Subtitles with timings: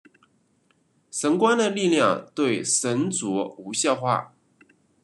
[1.11, 4.33] 神官的力量对神族无效化。